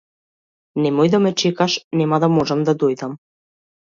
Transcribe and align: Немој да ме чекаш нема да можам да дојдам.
Немој 0.85 1.09
да 1.15 1.19
ме 1.25 1.33
чекаш 1.41 1.75
нема 2.01 2.21
да 2.23 2.31
можам 2.37 2.63
да 2.69 2.75
дојдам. 2.85 3.13